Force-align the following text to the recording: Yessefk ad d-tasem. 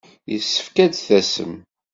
Yessefk 0.31 0.75
ad 0.85 0.89
d-tasem. 0.91 1.53